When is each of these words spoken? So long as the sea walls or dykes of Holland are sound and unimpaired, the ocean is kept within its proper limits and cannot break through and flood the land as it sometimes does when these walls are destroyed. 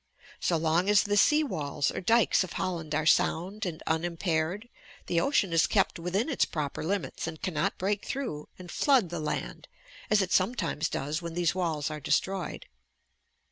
So 0.39 0.57
long 0.57 0.89
as 0.89 1.03
the 1.03 1.15
sea 1.15 1.43
walls 1.43 1.91
or 1.91 2.01
dykes 2.01 2.43
of 2.43 2.53
Holland 2.53 2.95
are 2.95 3.05
sound 3.05 3.67
and 3.67 3.83
unimpaired, 3.85 4.67
the 5.05 5.21
ocean 5.21 5.53
is 5.53 5.67
kept 5.67 5.99
within 5.99 6.27
its 6.27 6.43
proper 6.43 6.83
limits 6.83 7.27
and 7.27 7.39
cannot 7.39 7.77
break 7.77 8.03
through 8.03 8.47
and 8.57 8.71
flood 8.71 9.09
the 9.09 9.19
land 9.19 9.67
as 10.09 10.23
it 10.23 10.31
sometimes 10.31 10.89
does 10.89 11.21
when 11.21 11.35
these 11.35 11.53
walls 11.53 11.91
are 11.91 11.99
destroyed. 11.99 12.65